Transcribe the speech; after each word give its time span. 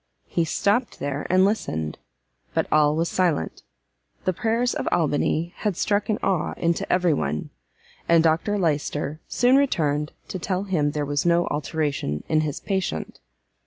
He 0.25 0.45
stopt 0.45 0.97
there 0.97 1.27
and 1.29 1.45
listened; 1.45 1.99
but 2.55 2.65
all 2.71 2.95
was 2.95 3.07
silent; 3.07 3.61
the 4.25 4.33
prayers 4.33 4.73
of 4.73 4.87
Albany 4.91 5.53
had 5.57 5.77
struck 5.77 6.09
an 6.09 6.17
awe 6.23 6.53
into 6.57 6.91
every 6.91 7.13
one; 7.13 7.51
and 8.09 8.23
Dr 8.23 8.57
Lyster 8.57 9.19
soon 9.27 9.57
returned 9.57 10.11
to 10.29 10.39
tell 10.39 10.63
him 10.63 10.89
there 10.93 11.05
was 11.05 11.23
no 11.23 11.45
alteration 11.49 12.23
in 12.27 12.41
his 12.41 12.59
patient. 12.59 13.19